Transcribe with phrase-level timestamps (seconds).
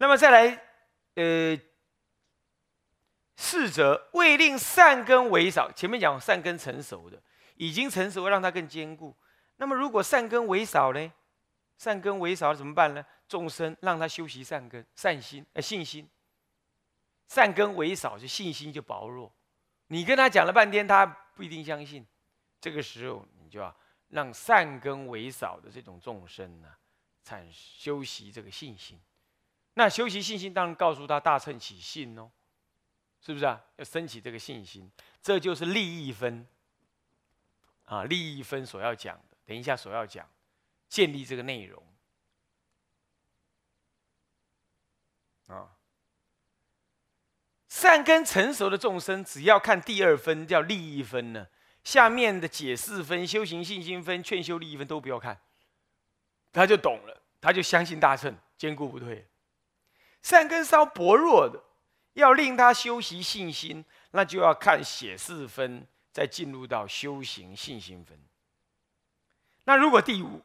[0.00, 0.62] 那么再来，
[1.16, 1.60] 呃，
[3.36, 5.70] 四者未令善根为少。
[5.72, 7.22] 前面讲善根成熟的，
[7.56, 9.14] 已经成熟，让它更坚固。
[9.56, 11.12] 那么如果善根为少呢？
[11.76, 13.04] 善根为少怎么办呢？
[13.28, 16.08] 众生让他修习善根、善心、呃信心。
[17.28, 19.30] 善根为少，就信心就薄弱。
[19.88, 22.06] 你跟他讲了半天，他不一定相信。
[22.58, 23.76] 这个时候，你就要
[24.08, 26.68] 让善根为少的这种众生呢，
[27.22, 28.98] 产修习这个信心。
[29.80, 32.30] 那修习信心，当然告诉他大乘起信哦，
[33.18, 33.58] 是不是啊？
[33.76, 36.46] 要升起这个信心，这就是利益分
[37.86, 39.38] 啊，利益分所要讲的。
[39.46, 40.28] 等一下所要讲。
[40.90, 41.82] 建立这个内容
[45.46, 45.70] 啊，
[47.66, 51.46] 善根成熟的众生，只要看第二分叫利益分呢，
[51.84, 55.40] 下面的解释分、修行信心分、劝修利益分都不要看，
[56.52, 59.26] 他就懂了，他就相信大乘坚固不退。
[60.22, 61.62] 善根稍薄弱的，
[62.14, 68.18] 要令他修习信心，那就要看写四分，再进入到修行信心分。
[69.64, 70.42] 那如果第五。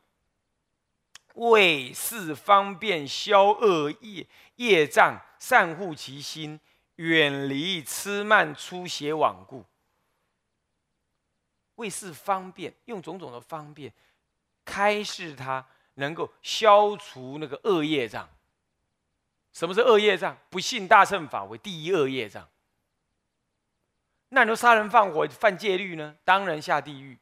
[1.38, 6.58] 为是方便消恶业业障，善护其心，
[6.96, 9.66] 远离痴慢粗邪罔顾。
[11.76, 13.92] 为是方便，用种种的方便，
[14.64, 18.30] 开示他能够消除那个恶业障。
[19.56, 20.38] 什么是恶业障？
[20.52, 22.48] 不信大乘法为第一恶业障。
[24.30, 26.16] 那你说杀人放火犯戒律呢？
[26.24, 27.18] 当然下地狱。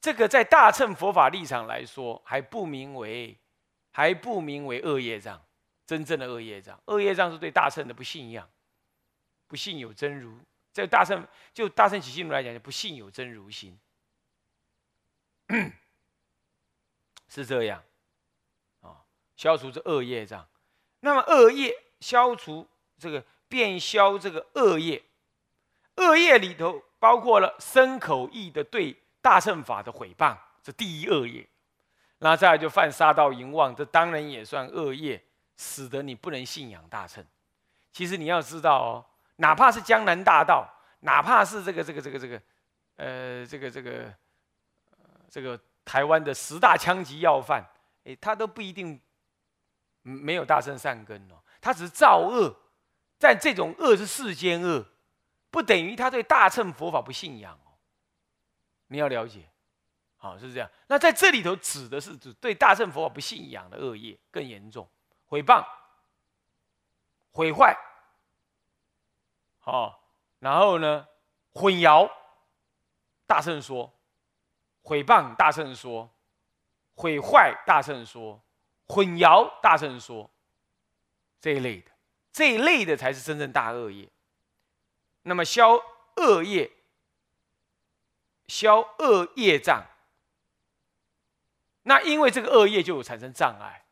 [0.00, 3.36] 这个在大乘佛法立场来说，还不名为。
[3.92, 5.44] 还不名为恶业障，
[5.84, 8.48] 真正的恶业障，恶业障是对大乘的不信仰，
[9.48, 10.38] 不信有真如。
[10.72, 13.76] 在大乘就大乘起信如来讲，就不信有真如心，
[17.28, 17.82] 是这样
[18.80, 19.02] 啊。
[19.34, 20.48] 消除这恶业障，
[21.00, 22.66] 那么恶业消除
[22.98, 25.02] 这个便消这个恶业，
[25.96, 31.46] 恶业里头包括了身口意的对大乘法的毁谤，这第一恶业。
[32.18, 35.22] 那再来就犯杀盗淫妄，这当然也算恶业，
[35.56, 37.24] 使得你不能信仰大乘。
[37.92, 40.68] 其实你要知道哦，哪怕是江南大盗，
[41.00, 42.42] 哪怕是这个这个这个这个，
[42.96, 44.14] 呃，这个这个，
[45.30, 47.66] 这个台湾的十大枪击要犯，
[48.04, 49.00] 哎，他都不一定
[50.02, 52.54] 没有大乘善根哦，他只是造恶，
[53.18, 54.86] 但这种恶是世间恶，
[55.50, 57.78] 不等于他对大乘佛法不信仰哦。
[58.88, 59.48] 你要了解。
[60.22, 64.86] 好是这样，那在这里头指的是指对大乘佛法不信仰的恶业更严重，
[65.24, 65.64] 毁谤、
[67.30, 67.74] 毁坏，
[69.60, 69.98] 好，
[70.38, 71.06] 然后呢，
[71.54, 72.06] 混淆
[73.26, 73.90] 大乘说，
[74.82, 76.10] 毁谤大乘说，
[76.96, 78.38] 毁坏大乘说，
[78.90, 80.28] 混淆大乘说，
[81.40, 81.92] 这一类的，
[82.32, 84.08] 这一类的才是真正大恶业。
[85.22, 85.80] 那么消
[86.16, 86.68] 恶业，
[88.48, 89.86] 消恶业障。
[91.84, 93.84] 那因为这个恶业就有产生障碍，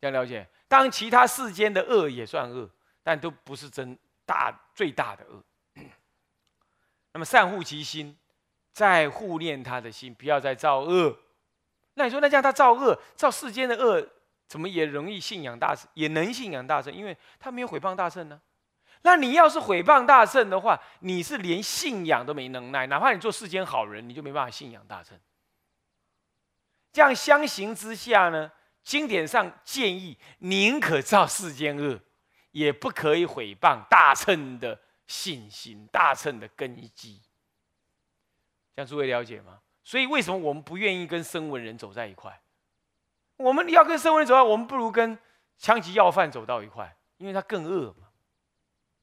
[0.00, 0.48] 要了解。
[0.68, 2.70] 当其他世间的恶也算恶，
[3.02, 5.44] 但都不是真大最大的恶。
[7.12, 8.16] 那么善护其心，
[8.72, 11.18] 再护念他的心，不要再造恶。
[11.98, 14.06] 那你说，那这样他造恶，造世间的恶，
[14.46, 16.94] 怎么也容易信仰大圣，也能信仰大圣？
[16.94, 18.38] 因为他没有毁谤大圣呢。
[19.00, 25.18] 那你要是毁谤大圣的话，你是连信仰都没能耐，哪怕你做世间好人，你就没办法信仰大圣。
[26.92, 28.52] 这样相形之下呢，
[28.82, 31.98] 经典上建议宁可造世间恶，
[32.50, 37.22] 也不可以毁谤大乘的信心、大乘的根基。
[38.74, 39.60] 这样诸位了解吗？
[39.86, 42.42] 所以为什么我们不愿意跟声闻人走在一块？
[43.36, 45.16] 我们要跟声闻人走在，我们不如跟
[45.56, 48.08] 枪击要犯走到一块，因为他更恶嘛。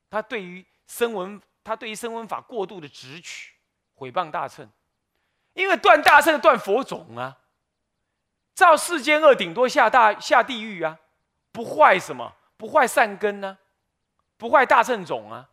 [0.09, 3.53] 他对于声闻，他对于声闻法过度的直取，
[3.93, 4.69] 毁谤大乘，
[5.53, 7.39] 因为断大乘断佛种啊。
[8.53, 10.99] 造世间恶，顶多下大下地狱啊，
[11.53, 12.35] 不坏什么？
[12.57, 13.57] 不坏善根呢？
[14.35, 15.49] 不坏大乘种啊？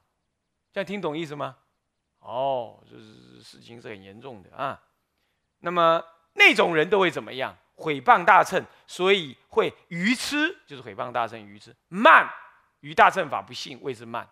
[0.73, 1.56] 这样听懂意思吗？
[2.19, 4.83] 哦，这是事情是很严重的啊。
[5.61, 6.03] 那么
[6.35, 7.57] 那种人都会怎么样？
[7.77, 12.29] 毁谤大乘，所以会愚痴，就是毁谤大乘愚痴，慢
[12.81, 14.29] 于大乘法不信，谓之慢。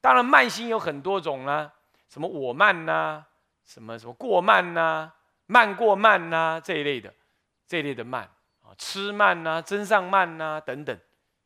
[0.00, 1.72] 当然慢心有很多种啦，
[2.08, 3.24] 什么我慢呐，
[3.64, 5.12] 什么什么过慢呐，
[5.46, 7.14] 慢过慢呐这一类的。
[7.68, 8.22] 这一类的慢
[8.62, 10.98] 啊，痴慢呐，真上慢呐，等等，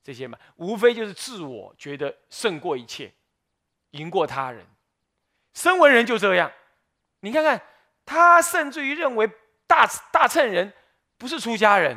[0.05, 3.13] 这些慢，无非就是自我觉得胜过一切，
[3.91, 4.65] 赢过他人。
[5.53, 6.51] 声闻人就这样，
[7.21, 7.61] 你看看
[8.13, 9.29] 他，甚至于认为
[9.67, 10.73] 大大乘人
[11.17, 11.97] 不是出家人。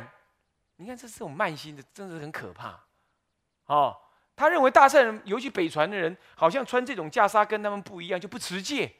[0.76, 2.84] 你看这这种慢心的，真的很可怕
[3.66, 3.96] 哦，
[4.34, 8.92] 他认为大乘人，尤其北传的人，好像穿这种袈裟跟他们不一样，就不持戒。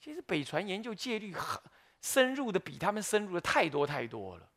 [0.00, 1.60] 其实北传研究戒律很
[2.00, 4.48] 深入的，比他们深入的太多太多了。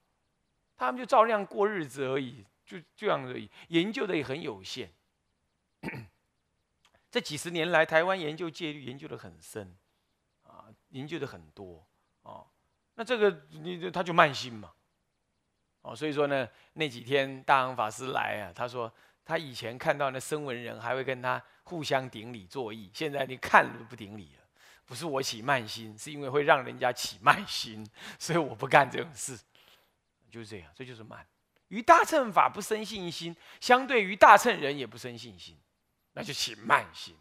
[0.77, 4.91] 他们就照样过日子而已，就这样而已，研究的也很有限。
[7.11, 9.75] 这几十年来，台湾研究戒律研究的很深，
[10.94, 11.86] 研究的很多，
[12.24, 12.48] 哦，
[12.95, 14.74] 那这个你他就慢心嘛，
[15.81, 18.92] 哦，所以说呢，那几天大航法师来啊，他说
[19.24, 24.44] 他以前看到那声闻人还会跟他互相顶礼作揖，现在你看都不顶礼了，
[24.86, 27.88] 不是我起慢心，是因为会让人家起慢心，
[28.18, 29.39] 所以我不干这种事，
[30.31, 31.24] 就是这样，这就是慢。
[31.68, 35.57] 于大乘法不生信心，相对于大乘人也不生信心。
[36.16, 37.18] 那就起慢心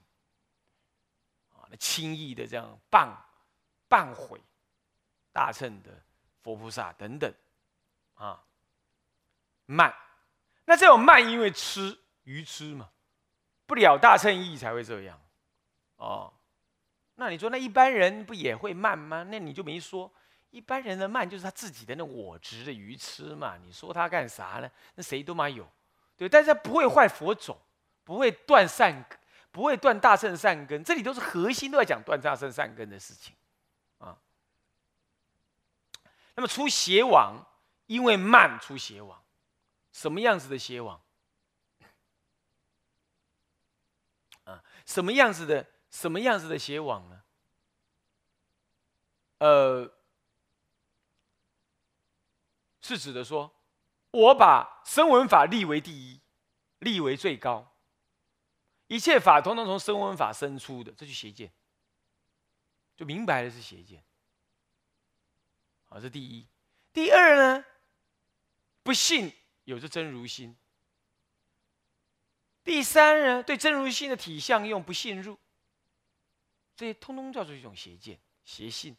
[1.54, 1.64] 啊！
[1.70, 3.16] 那轻易的这样谤
[3.92, 4.40] 半毁
[5.32, 5.90] 大乘的
[6.40, 7.30] 佛菩萨等等
[8.14, 8.42] 啊，
[9.66, 9.94] 慢。
[10.64, 12.88] 那这种慢，因为吃愚痴嘛，
[13.66, 15.20] 不了大乘意才会这样
[15.96, 16.32] 哦。
[17.16, 19.24] 那你说那一般人不也会慢吗？
[19.24, 20.10] 那你就没说
[20.48, 23.58] 一般人的慢就是他自己的那我执的愚痴嘛。
[23.58, 24.70] 你说他干啥呢？
[24.94, 25.68] 那谁都嘛有，
[26.16, 27.58] 对，但是他不会坏佛种。
[28.04, 28.92] 不会断善，
[29.52, 33.32] 不会断大圣善根，这里都是核心，都在讲断大圣善根的事情，
[36.34, 37.44] 那么出邪王，
[37.86, 39.22] 因为慢出邪王，
[39.92, 41.00] 什么样子的邪王？
[44.44, 47.22] 啊，什么样子的什么样子的邪王呢？
[49.38, 49.92] 呃，
[52.80, 53.54] 是指的说，
[54.10, 56.20] 我把声闻法立为第一，
[56.78, 57.68] 立为最高。
[58.86, 61.52] 一切法通通从声闻法生出的，这就邪见，
[62.96, 64.04] 就明白了是邪见。
[65.92, 66.46] 啊，这第一。
[66.92, 67.64] 第二呢，
[68.82, 69.32] 不信
[69.64, 70.56] 有着真如心。
[72.64, 75.38] 第三呢，对真如心的体相用不信入，
[76.76, 78.96] 这些通通叫做一种邪见、邪信。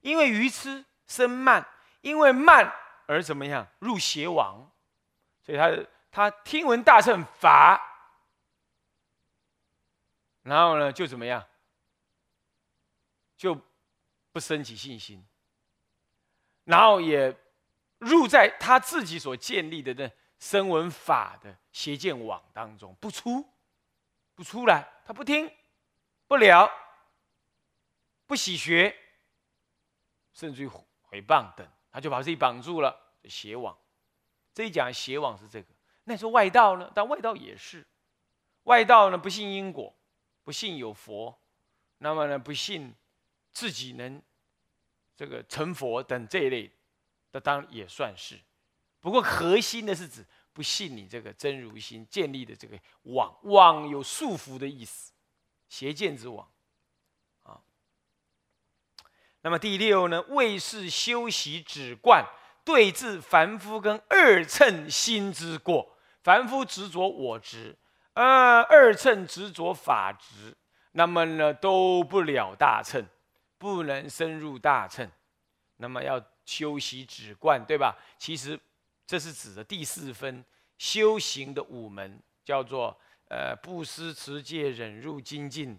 [0.00, 1.66] 因为愚痴生慢，
[2.00, 2.72] 因为慢
[3.06, 4.70] 而怎么样入邪王，
[5.42, 5.70] 所以他
[6.10, 7.80] 他听闻大乘法。
[10.42, 11.46] 然后呢，就怎么样？
[13.36, 13.58] 就
[14.32, 15.24] 不升起信心，
[16.64, 17.34] 然后也
[17.98, 23.44] 入在他自己所建立的那声闻法的邪见网当中，不出，
[24.34, 25.50] 不出来，他不听，
[26.26, 26.70] 不了，
[28.26, 28.94] 不喜学，
[30.32, 33.76] 甚至于毁谤等，他就把自己绑住了邪网。
[34.54, 35.68] 这一讲邪网是这个，
[36.04, 36.90] 那说外道呢？
[36.94, 37.86] 但外道也是，
[38.64, 39.94] 外道呢不信因果。
[40.44, 41.38] 不信有佛，
[41.98, 42.36] 那么呢？
[42.36, 42.92] 不信
[43.52, 44.20] 自己能
[45.22, 46.68] 这个成佛等这一类
[47.30, 48.36] 的，当然也算是。
[49.00, 55.12] 不过核心的是指不信你这个真如心建立的这个网，网有束缚的意思，
[55.68, 56.50] 邪见之网
[57.44, 57.60] 啊。
[59.42, 60.20] 那么第六呢？
[60.22, 62.26] 为是修习止观，
[62.64, 65.96] 对治凡夫跟二乘心之过。
[66.24, 67.78] 凡夫执着我执。
[68.14, 70.56] 呃，二乘执着法执，
[70.90, 73.06] 那么呢，都不了大乘，
[73.62, 75.08] 不能深入大乘。
[75.76, 77.96] 那么要修习止观，对吧？
[78.18, 78.58] 其实
[79.06, 80.44] 这是指的第四分
[80.78, 82.98] 修行的五门，叫做
[83.28, 85.78] 呃布施、持戒、忍辱、精进。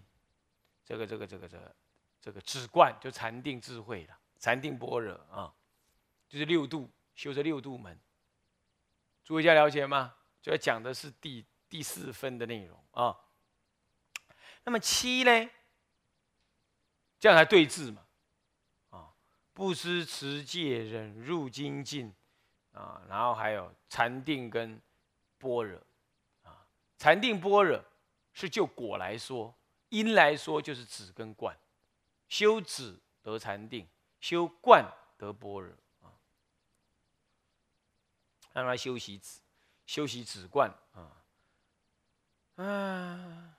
[0.86, 1.76] 这个、这个、这个、这个、
[2.20, 5.52] 这个止观就禅定智慧了，禅定般若啊，
[6.26, 8.00] 就是六度修这六度门。
[9.22, 10.14] 诸位家了解吗？
[10.40, 11.44] 主要讲的是第。
[11.66, 13.18] 第四分的内容啊，
[14.62, 15.50] 那么七呢？
[17.24, 18.02] 这样来对峙嘛？
[18.90, 19.08] 啊，
[19.54, 22.12] 不施持戒忍辱精进
[22.72, 24.78] 啊，然后还有禅定跟
[25.38, 25.80] 般若
[26.42, 26.66] 啊。
[26.98, 27.82] 禅定般若
[28.34, 29.54] 是就果来说，
[29.88, 31.56] 因来说就是止跟观，
[32.28, 33.88] 修止得禅定，
[34.20, 34.84] 修观
[35.16, 36.12] 得般若啊。
[38.52, 39.40] 让他修习止，
[39.86, 41.24] 修习止观啊。
[42.62, 43.56] 啊，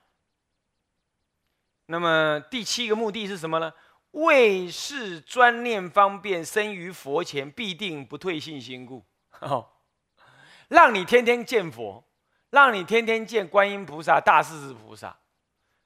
[1.88, 3.74] 那么第七个目的是什么呢？
[4.12, 9.06] 为是专念方便，生于佛前必定不退信心故。
[9.42, 9.70] 哦，
[10.70, 12.04] 让你天天见佛，
[12.50, 15.20] 让你天天见观音菩萨、大势至菩萨，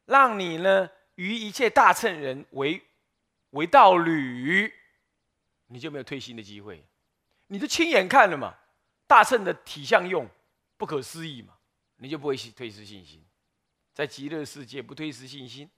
[0.05, 2.81] 让你呢与一切大乘人为
[3.51, 4.71] 为道侣，
[5.67, 6.85] 你就没有退心的机会。
[7.47, 8.55] 你都亲眼看了嘛，
[9.07, 10.29] 大乘的体相用
[10.77, 11.55] 不可思议嘛。
[12.01, 13.21] 你就不会退失信心，
[13.93, 15.69] 在极乐世界不退失信心，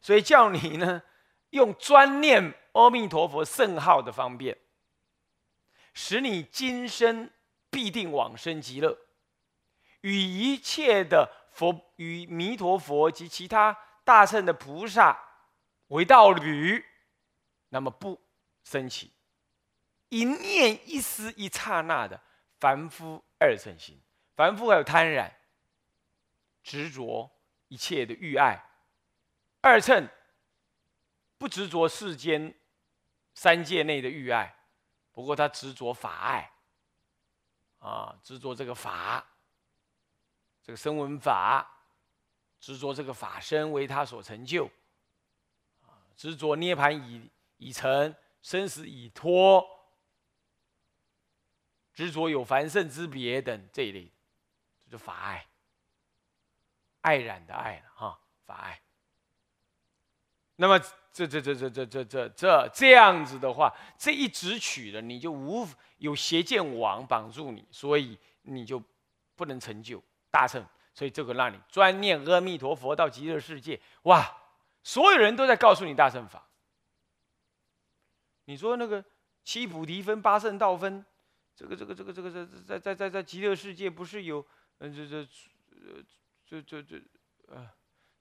[0.00, 1.02] 所以叫你呢
[1.50, 4.56] 用专念阿弥陀佛圣号的方便，
[5.94, 7.30] 使你今生
[7.70, 8.98] 必定往生极乐，
[10.02, 15.18] 与一切的佛与弥陀佛及其他大乘的菩萨
[15.88, 16.84] 为道侣，
[17.70, 18.20] 那么不
[18.62, 19.12] 升起
[20.08, 22.20] 一念一丝一刹那的
[22.60, 24.00] 凡夫二乘心。
[24.36, 25.32] 凡夫还有贪婪、
[26.62, 27.30] 执着
[27.68, 28.54] 一切的欲爱；
[29.66, 30.08] 二乘
[31.38, 32.54] 不执着世间
[33.34, 34.54] 三界内的欲爱，
[35.10, 36.52] 不过他执着法爱。
[37.80, 39.26] 啊，执着这个法，
[40.62, 41.68] 这个声闻法，
[42.60, 44.66] 执着这个法身为他所成就，
[45.82, 49.64] 啊，执着涅盘已已成，生死已脱，
[51.92, 54.12] 执着有凡圣之别等这一类，
[54.84, 55.46] 这就法爱，
[57.00, 58.80] 爱染的爱了哈，法爱。
[60.56, 60.78] 那么
[61.12, 65.66] 这这这这这这这这这样子的话，这一直取了，你就无。
[65.98, 68.82] 有邪见网绑住你，所以你就
[69.34, 70.62] 不能成就大圣。
[70.92, 74.36] 所以这个让你专念阿弥陀佛到极乐世界，哇！
[74.82, 76.46] 所有人都在告诉你大圣法。
[78.44, 79.02] 你说那个
[79.42, 81.02] 七菩提分、八圣道分，
[81.54, 84.46] 这个、这个、这个、这个在在在在在极乐世界不是有
[84.80, 85.26] 嗯这这
[86.46, 87.02] 这这这
[87.48, 87.66] 呃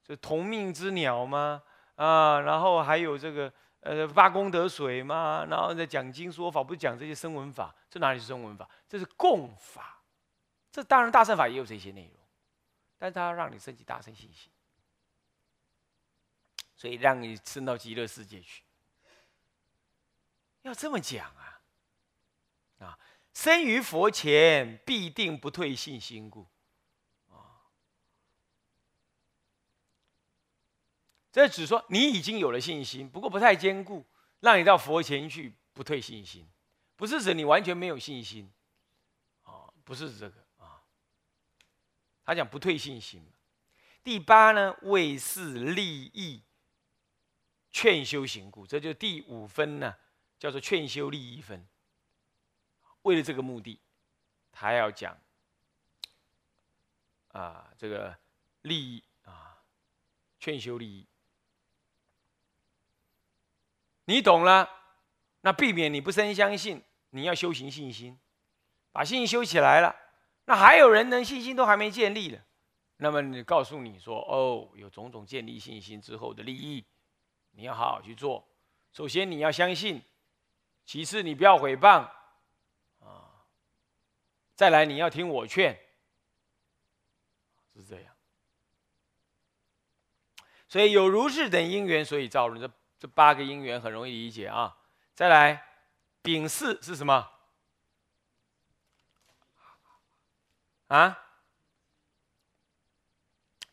[0.01, 1.61] 这同命之鸟吗？
[1.95, 3.51] 啊，然后还有这个。
[3.81, 8.67] 呃，八功德水嘛，然后再讲经说法，不是讲这些声闻法，这哪里是声闻法？
[8.89, 10.01] 这是共法。
[10.71, 12.19] 这当然大乘法也有这些内容，
[12.97, 14.51] 但是它让你升起大乘信心，
[16.75, 18.63] 所以让你升到极乐世界去。
[20.63, 21.61] 要这么讲啊，
[22.79, 22.99] 啊，
[23.35, 26.47] 生于佛前必定不退信心故。
[31.35, 34.05] 这只说你已经有了信心，不过不太坚固，
[34.39, 36.47] 让你到佛前去不退信心，
[36.95, 38.49] 不是指你完全没有信心，
[39.43, 40.81] 啊，不是这个啊。
[42.23, 43.21] 他讲不退信心。
[44.01, 46.41] 第八呢，为是利益
[47.69, 49.93] 劝修行故，这就第五分呢，
[50.39, 51.67] 叫做劝修利益分。
[53.01, 53.77] 为了这个目的，
[54.53, 55.19] 他要讲
[57.33, 58.17] 啊，这个
[58.61, 59.57] 利益啊，
[60.39, 61.05] 劝修利益。
[64.05, 64.69] 你懂了，
[65.41, 68.19] 那避免你不生相信，你要修行信心，
[68.91, 69.95] 把信心修起来了。
[70.45, 72.39] 那还有人能，信心都还没建立了，
[72.97, 76.85] 那么你告诉你说，哦，有种种建立信心之后的利益，
[77.51, 78.47] 你要好好去做。
[78.93, 80.03] 首先你要相信，
[80.85, 82.07] 其次你不要诽谤，
[82.99, 83.45] 啊，
[84.53, 85.75] 再来你要听我劝，
[87.73, 88.15] 是这样。
[90.67, 92.71] 所以有如是等因缘，所以造人这。
[92.97, 94.77] 这八个因缘很容易理解啊！
[95.13, 95.65] 再来，
[96.21, 97.29] 丙巳是什么？
[100.87, 101.19] 啊？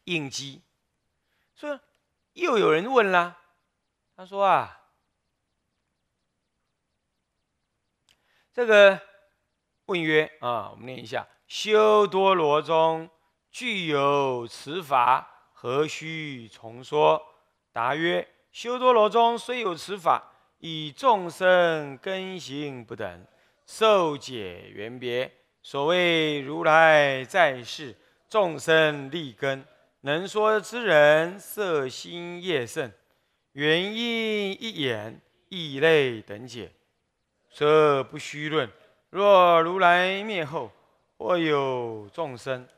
[0.04, 0.62] 应激。
[1.54, 1.78] 所以
[2.32, 3.38] 又有人问了，
[4.16, 4.80] 他说啊，
[8.52, 9.00] 这个
[9.86, 13.08] 问曰啊，我们念一下：修多罗中
[13.50, 17.24] 具有此法，何须重说？
[17.70, 18.28] 答曰。
[18.52, 20.22] 修多罗中虽有此法，
[20.58, 23.26] 以众生根行不等，
[23.64, 25.32] 受解缘别。
[25.62, 27.96] 所谓如来在世，
[28.28, 29.64] 众生立根，
[30.02, 32.92] 能说之人色心业甚，
[33.52, 35.18] 缘因一言，
[35.48, 36.70] 异类等解，
[37.50, 38.70] 则不虚论。
[39.08, 40.70] 若如来灭后，
[41.16, 42.68] 或有众生。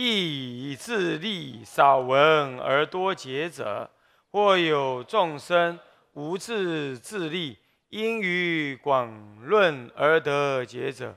[0.00, 3.90] 亦以自利少闻而多解者，
[4.30, 5.76] 或有众生
[6.12, 11.16] 无自自利，因于广论而得解者；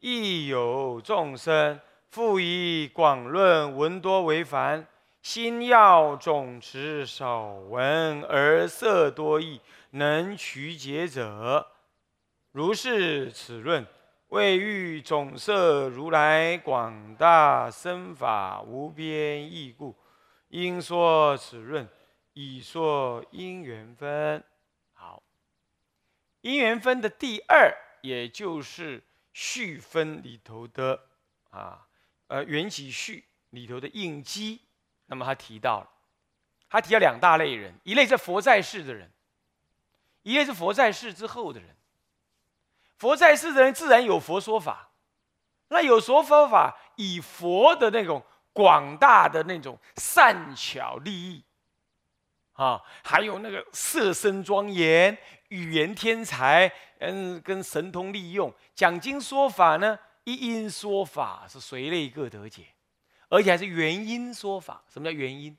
[0.00, 1.78] 亦有众生
[2.10, 4.84] 复以广论闻多为烦，
[5.22, 9.60] 心要总持少闻而色多义，
[9.90, 11.64] 能取解者。
[12.50, 13.86] 如是此论。
[14.28, 19.96] 为欲总摄如来广大身法无边义故，
[20.48, 21.88] 应说此论，
[22.32, 24.42] 以说因缘分。
[24.92, 25.22] 好，
[26.40, 31.00] 因缘分的第二，也就是序分里头的
[31.50, 31.86] 啊，
[32.26, 34.62] 呃，缘起序里头的应机。
[35.06, 35.90] 那么他提到了，
[36.68, 39.12] 他提到两大类人，一类是佛在世的人，
[40.22, 41.76] 一类是佛在世之后的人。
[43.04, 44.88] 佛在世的人自然有佛说法，
[45.68, 51.44] 那有说法，以佛的那种广大的那种善巧利益，
[52.54, 55.14] 啊，还有那个色身庄严、
[55.48, 58.50] 语言天才，嗯，跟神通利用。
[58.74, 62.68] 讲经说法呢，一因说法是随类各得解，
[63.28, 64.82] 而且还是原因说法。
[64.88, 65.54] 什么叫原因？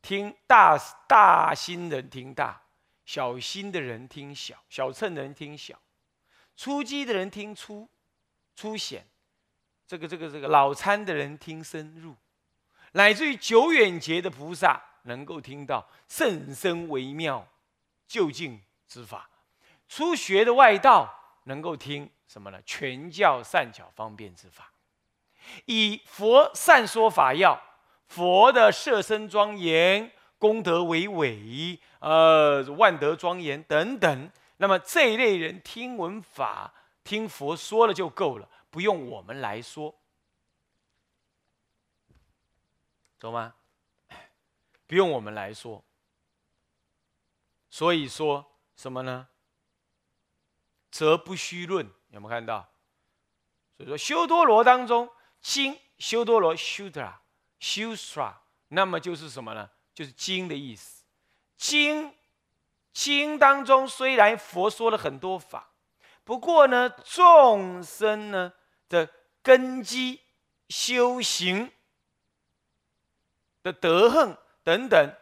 [0.00, 2.60] 听大大心人听大，
[3.04, 5.78] 小心的人听小，小乘人听小，
[6.56, 7.88] 初机的人听粗
[8.54, 9.06] 粗显，
[9.86, 12.14] 这个这个这个老参的人听深入，
[12.92, 17.48] 乃至于久远劫的菩萨能够听到甚深微妙
[18.06, 19.28] 究竟之法，
[19.88, 21.12] 初学的外道
[21.44, 22.60] 能够听什么呢？
[22.64, 24.72] 全教善巧方便之法，
[25.64, 27.60] 以佛善说法要。
[28.06, 34.30] 佛的色身庄严，功德为伟，呃，万德庄严等等。
[34.62, 39.92] 那么这一类人听闻法，听佛说了就够了，不用我们来说，
[43.18, 43.56] 懂吗？
[44.86, 45.84] 不用我们来说。
[47.70, 49.26] 所以说什么呢？
[50.92, 52.72] 则不虚论，有没有看到？
[53.76, 57.20] 所以说修多罗当中，经修多罗修的。
[57.58, 59.68] 修刷，那么就是什么呢？
[59.92, 61.04] 就是经的意思。
[61.56, 62.14] 经
[62.92, 65.70] 经当中虽然佛说了很多法，
[66.24, 68.52] 不过呢，众生呢
[68.88, 69.08] 的
[69.42, 70.20] 根基、
[70.68, 71.70] 修行
[73.62, 75.14] 的德行等等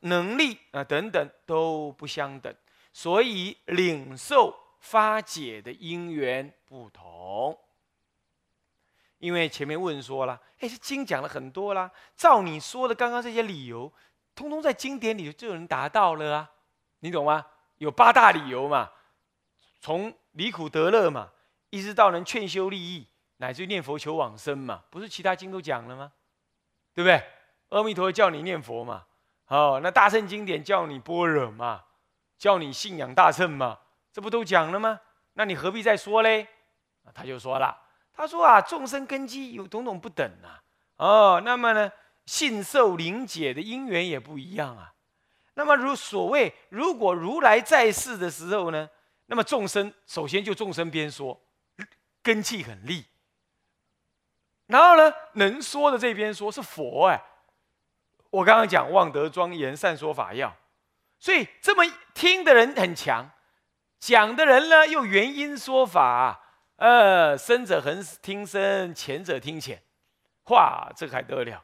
[0.00, 2.54] 能力啊等等都不相等，
[2.92, 7.58] 所以领受发解的因缘不同。
[9.18, 13.90] 因为前面问说了，哎，这经讲了很多啦，照你说的刚刚这些理由，
[14.34, 16.50] 通通在经典里就有人达到了啊，
[17.04, 17.44] 你懂吗？
[17.76, 18.90] 有八大理由嘛，
[19.78, 21.28] 从离苦得乐嘛，
[21.68, 23.06] 一直到能劝修利益，
[23.36, 26.12] 乃至念佛求往生嘛，不是其他经都讲了吗？
[26.94, 27.22] 对不对？
[27.68, 29.04] 阿弥陀叫你念佛嘛，
[29.48, 31.82] 哦，那大乘经典叫你般若嘛，
[32.38, 33.80] 叫你信仰大乘嘛，
[34.10, 34.98] 这不都讲了吗？
[35.34, 36.48] 那你何必再说嘞？
[37.12, 37.76] 他就说了。
[38.14, 40.62] 他说啊，众生根基有种种不等啊，
[40.96, 41.92] 哦，那么呢，
[42.24, 44.93] 信受灵解的因缘也不一样啊。
[45.54, 48.88] 那么如所谓，如果如来在世的时候呢，
[49.26, 51.40] 那么众生首先就众生边说，
[52.22, 53.04] 根气很利。
[54.66, 57.22] 然后呢，能说的这边说是佛哎，
[58.30, 60.56] 我刚刚讲望德庄严善说法要，
[61.18, 63.30] 所以这么听的人很强，
[64.00, 66.40] 讲的人呢又原因说法。
[66.76, 69.80] 呃，深者恒听深，浅者听浅，
[70.46, 71.62] 哇，这还得了？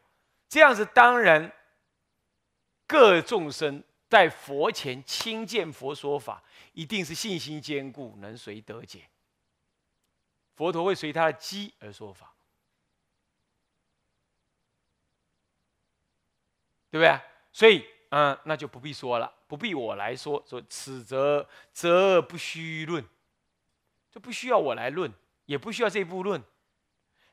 [0.48, 1.50] 这样子当然，
[2.90, 9.08] 各众生在佛前亲见佛说法，一定是信心坚固，能随得解。
[10.56, 12.34] 佛陀会随他的机而说法，
[16.90, 17.20] 对不对？
[17.52, 23.08] 所以，嗯，那就不必说了，不必我来说，说此则则不虚论。
[24.10, 25.14] 就不需要我来论，
[25.46, 26.42] 也不需要这部论。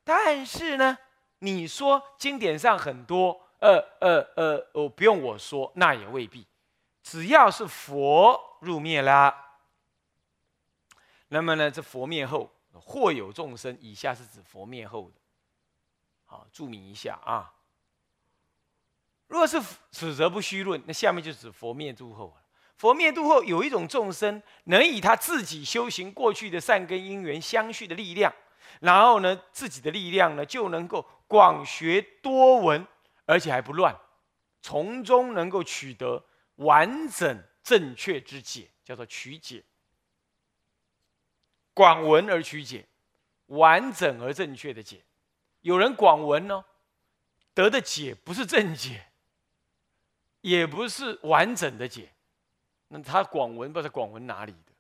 [0.04, 1.00] 但是呢，
[1.40, 6.46] 你说经典上很多，呃呃呃，哦，不用我说，那也未必。
[7.04, 9.60] 只要是佛入灭啦，
[11.30, 15.20] 那么呢，这佛灭后或有众生，以下是指佛灭后的。
[16.26, 17.54] 好，注明一下啊。
[19.28, 22.36] 若是此则不虚论，那下面就指佛灭诸后。
[22.78, 28.32] 佛灭度后，有一种众生能以他自己修行过去的善根因缘相续的力量，
[28.82, 32.86] 然后呢，自己的力量呢就能够广学多闻，
[33.28, 33.96] 而且还不乱，
[34.62, 39.64] 从中能够取得完整正确之解，叫做取解。
[41.74, 42.88] 广闻而取解，
[43.48, 45.04] 完整而正确的解。
[45.62, 46.66] 有人广闻呢，
[47.54, 49.08] 得的解不是正解，
[50.42, 52.14] 也不是完整的解。
[52.88, 54.72] 那他广文不知道广文哪里的，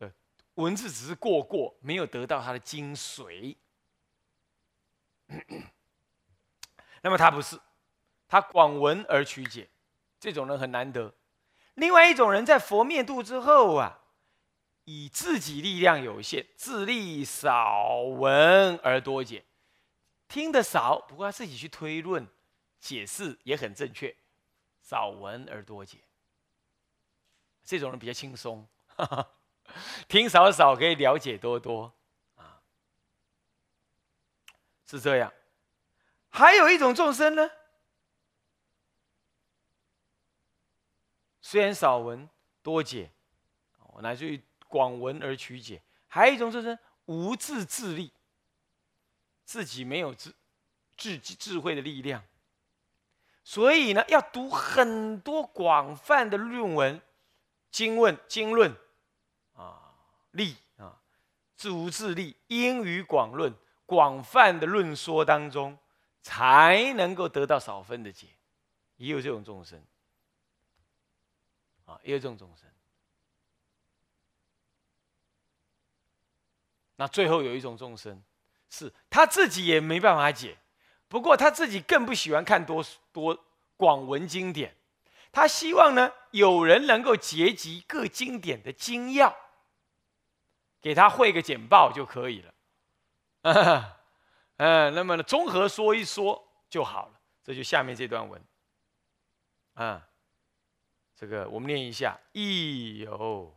[0.00, 0.12] 呃，
[0.56, 3.54] 文字只是过过，没有得到他的精髓。
[7.06, 7.56] 那么他不是，
[8.26, 9.68] 他广闻而取解，
[10.18, 11.14] 这种人很难得。
[11.74, 14.00] 另外一种人在佛灭度之后啊，
[14.86, 19.44] 以自己力量有限，自力少闻而多解，
[20.26, 22.26] 听得少，不过他自己去推论
[22.80, 24.12] 解释也很正确，
[24.82, 25.98] 少闻而多解。
[27.62, 28.66] 这种人比较轻松，
[30.08, 31.92] 听少少可以了解多多
[32.34, 32.60] 啊，
[34.84, 35.32] 是这样。
[36.36, 37.50] 还有一种众生呢，
[41.40, 42.28] 虽然少闻
[42.60, 43.10] 多解，
[44.02, 48.12] 乃至于广闻而取解；还有一种众生无自自力，
[49.46, 50.34] 自己没有智
[50.94, 52.22] 智智慧的力量，
[53.42, 57.00] 所以呢，要读很多广泛的论文。
[57.70, 58.74] 经问经论
[59.54, 59.94] 啊，
[60.32, 61.00] 立啊，
[61.56, 63.54] 自无自立，因于广论，
[63.86, 65.78] 广泛的论说当中，
[66.26, 68.26] 才能够得到少分的解。
[68.96, 69.80] 也有这种众生
[71.84, 72.66] 啊，也有这种众生。
[76.96, 78.20] 那最后有一种众生，
[78.68, 80.56] 是他自己也没办法解，
[81.06, 83.44] 不过他自己更不喜欢看多多
[83.76, 84.74] 广文经典，
[85.30, 89.32] 他希望呢有人能够结集各经典的精要，
[90.80, 93.95] 给他汇个简报就可以了。
[94.56, 97.20] 嗯，那么呢综合说一说就好了。
[97.42, 98.42] 这就下面这段文。
[99.74, 100.08] 啊，
[101.14, 103.54] 这个我们念一下，亦有，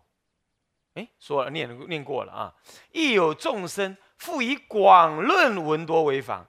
[0.95, 2.55] 哎，说了念念过了啊，
[2.91, 6.45] 亦有众生复以广论文多为法，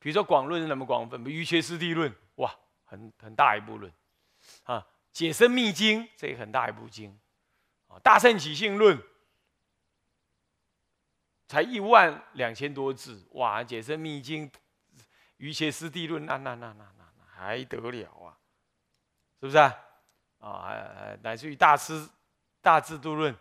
[0.00, 2.52] 比如说广论是那么广泛，瑜伽师地论，哇，
[2.84, 3.92] 很很大一部论，
[4.64, 7.16] 啊，解生密经这也很大一部经，
[7.86, 9.00] 啊，大圣起信论
[11.54, 14.50] 才一万两千多字，哇，解释密经，
[15.36, 18.34] 瑜伽师地论，那那那那那还得了啊？
[19.38, 19.72] 是不是啊？
[20.40, 22.08] 啊，乃至于大师
[22.60, 23.32] 大智度论、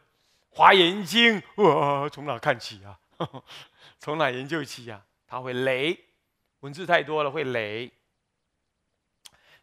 [0.51, 2.99] 华严经，哇，从哪看起啊？
[3.97, 5.03] 从哪研究起呀？
[5.25, 5.99] 他会累，
[6.59, 7.91] 文字太多了会累。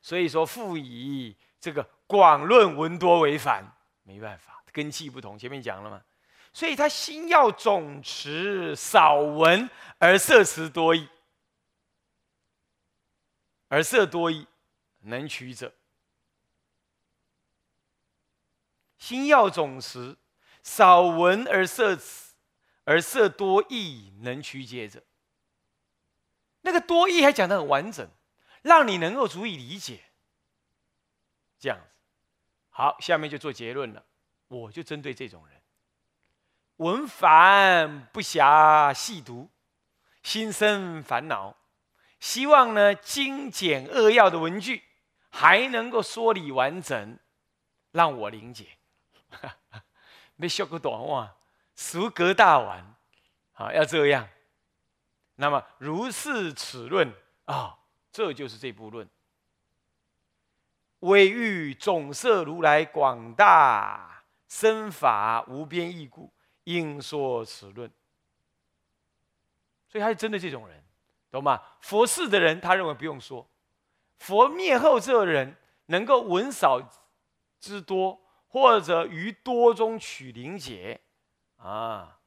[0.02, 3.64] 所以说，复以这个广论文多为繁，
[4.02, 5.38] 没办法，根气不同。
[5.38, 6.02] 前面讲了嘛，
[6.60, 11.08] 所以他心要总持少文而色词多义，
[13.68, 14.46] 而色多义
[14.98, 15.72] 能取者。
[18.98, 20.18] 心要总持，
[20.62, 22.34] 少闻而色词，
[22.84, 25.02] 而色多义，能取解者。
[26.60, 28.06] 那个多义还讲得很完整，
[28.60, 30.04] 让你能够足以理解。
[31.58, 31.86] 这样子，
[32.68, 34.04] 好，下面就做结论了。
[34.48, 35.59] 我就针对这种人，
[36.80, 39.50] 文繁不暇细读，
[40.22, 41.54] 心生烦恼，
[42.18, 44.82] 希望呢精简扼要的文句，
[45.28, 47.18] 还能够说理完整，
[47.92, 48.78] 让我理解。
[50.36, 51.36] 没学过短话，
[51.76, 52.96] 俗格大完，
[53.52, 54.26] 好要这样。
[55.34, 57.12] 那么如是此论
[57.44, 57.76] 啊，
[58.10, 59.06] 这就是这部论。
[61.00, 66.32] 唯欲总摄如来广大身法无边义故，
[66.64, 67.90] 应说此论。
[69.88, 70.82] 所以他是针对这种人，
[71.30, 71.60] 懂吗？
[71.80, 73.46] 佛事的人，他认为不用说；
[74.18, 76.80] 佛灭后这人，能够闻少
[77.58, 78.20] 之多。
[78.52, 81.00] 或者于多中取灵解，
[81.58, 82.18] 啊，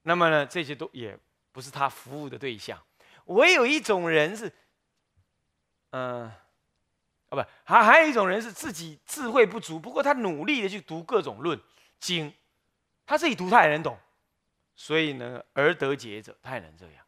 [0.00, 1.14] 那么呢，这些都也
[1.52, 2.82] 不是他服务的对象。
[3.26, 4.50] 唯有一种人是，
[5.90, 6.32] 嗯，啊
[7.28, 11.60] 不，还还有一种人是自己智慧不足，不过他努力的去读各种论
[12.00, 12.32] 经，
[13.08, 13.98] 他自己读他也能懂，
[14.74, 17.02] 所以呢，而得解者他也能这样。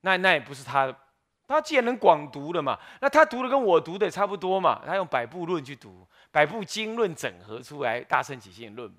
[0.00, 0.90] 那那也不是他，
[1.46, 6.08] 他既然能广读了嘛，那他读的跟我读的也差不多嘛，他用百部论去读。
[6.30, 8.98] 百部经论整合出来《大圣起信论》嘛，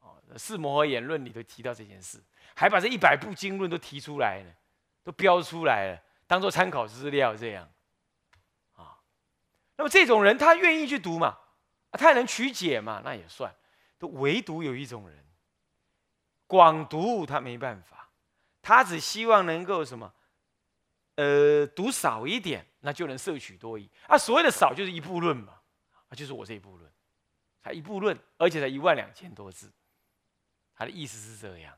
[0.00, 2.20] 哦，《四摩诃言论》里头提到这件事，
[2.54, 4.52] 还把这一百部经论都提出来了，
[5.04, 7.68] 都标出来了，当做参考资料这样，
[8.74, 8.98] 啊，
[9.76, 11.38] 那么这种人他愿意去读嘛，
[11.92, 13.52] 他也能取解嘛，那也算，
[13.98, 15.24] 都唯独有一种人，
[16.46, 18.10] 广读他没办法，
[18.62, 20.12] 他只希望能够什么，
[21.16, 25.54] 呃，读少一点，那就能摄取多一啊，所谓的少就是一部论嘛。
[26.08, 26.90] 啊，就是我这一部论，
[27.62, 29.70] 才一部论，而且才一万两千多字，
[30.74, 31.76] 他的意思是这样，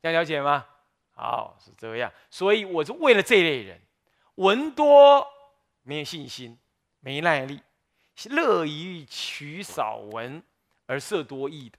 [0.00, 0.64] 这样了解吗？
[1.10, 3.80] 好，是这样，所以我是为了这类人，
[4.36, 5.26] 文多
[5.82, 6.56] 没有信心，
[7.00, 7.60] 没耐力，
[8.30, 10.40] 乐于取少文
[10.86, 11.78] 而色多义的，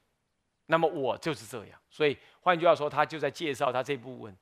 [0.65, 1.80] 那么我就是这样。
[1.89, 4.34] 所以换句话说，他就在介绍他这部分《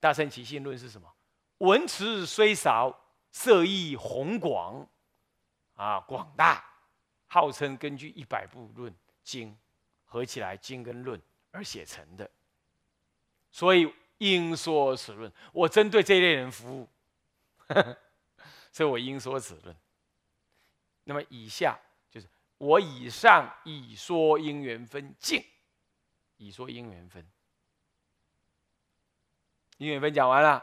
[0.00, 1.12] 大圣起信论》是什么？
[1.58, 2.98] 文词虽少，
[3.30, 4.86] 色义宏广，
[5.74, 6.64] 啊，广大。
[7.28, 8.94] 号称根据一百部论
[9.24, 9.56] 经
[10.04, 11.18] 合起来经跟论
[11.50, 12.30] 而写成的，
[13.50, 15.32] 所以应说此论。
[15.50, 16.86] 我针对这一类人服务，
[18.70, 19.74] 所以我应说此论。
[21.04, 21.80] 那么以下
[22.62, 25.44] 我以上已说因缘分尽，
[26.36, 27.28] 已说因缘分，
[29.78, 30.62] 因缘分讲完了。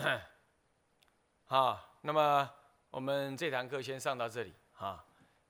[1.44, 2.50] 好，那么
[2.90, 4.54] 我们这堂课先上到这里。
[4.78, 5.04] 啊，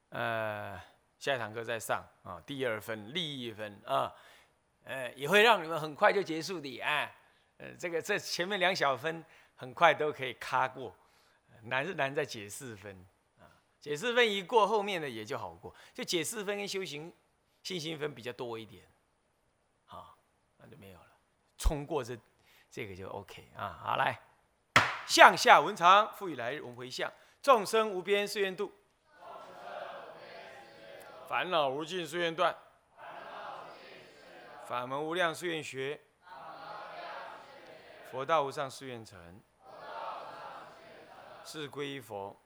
[0.09, 0.81] 呃，
[1.19, 2.05] 下一堂课再上。
[2.23, 3.81] 啊，第二分利益分。
[3.87, 4.13] 啊，
[4.85, 7.11] 呃，也会让你们很快就结束的啊，
[7.59, 10.95] 呃，这个这前面两小分很快都可以卡过，
[11.63, 13.07] 难是难在解释分。
[13.39, 13.47] 啊，
[13.81, 17.13] 解释分一过，后面的也就好过，就解释分跟修行
[17.63, 18.85] 信心分比较多一点，
[19.85, 20.19] 好，
[20.57, 21.07] 那就没有了，
[21.57, 22.19] 冲过这。
[22.73, 24.17] 这个就 OK 啊，好来，
[25.11, 28.73] 向下文长，复以来日，我们回向，众生无边誓愿度，
[31.27, 32.57] 烦恼无尽誓愿断，
[34.69, 36.01] 法门无量誓愿学，
[38.13, 39.43] 佛道无上誓愿成，
[41.45, 42.41] 是归依佛，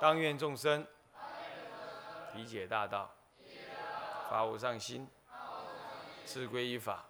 [0.00, 0.86] 当愿众生。
[2.32, 3.14] 理解大道，
[4.30, 5.06] 法无上心，
[6.24, 7.04] 是归依法。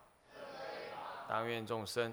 [1.28, 2.12] 当愿众生。